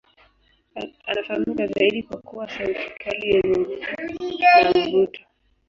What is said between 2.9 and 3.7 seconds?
kali yenye